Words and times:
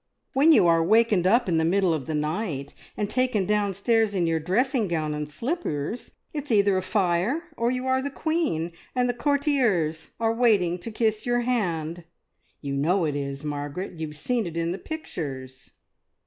"When 0.33 0.51
you 0.51 0.65
are 0.65 0.83
wakened 0.83 1.27
up 1.27 1.47
in 1.47 1.59
the 1.59 1.63
middle 1.63 1.93
of 1.93 2.07
the 2.07 2.15
night, 2.15 2.73
and 2.97 3.07
taken 3.07 3.45
downstairs 3.45 4.15
in 4.15 4.25
your 4.25 4.39
dressing 4.39 4.87
gown 4.87 5.13
and 5.13 5.29
slippers, 5.31 6.09
it's 6.33 6.51
either 6.51 6.75
a 6.75 6.81
fire, 6.81 7.43
or 7.55 7.69
you 7.69 7.85
are 7.85 8.01
the 8.01 8.09
queen, 8.09 8.71
and 8.95 9.07
the 9.07 9.13
courtiers 9.13 10.09
are 10.19 10.33
waiting 10.33 10.79
to 10.79 10.89
kiss 10.91 11.27
your 11.27 11.41
hand. 11.41 12.03
You 12.61 12.73
know 12.73 13.05
it 13.05 13.15
is, 13.15 13.43
Margaret! 13.45 13.99
You 13.99 14.07
have 14.07 14.17
seen 14.17 14.47
it 14.47 14.57
in 14.57 14.71
the 14.71 14.79
pictures!" 14.79 15.69